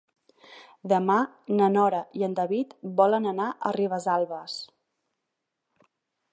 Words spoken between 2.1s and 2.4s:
i en